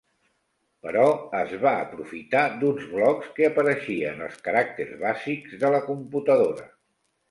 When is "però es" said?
0.87-1.53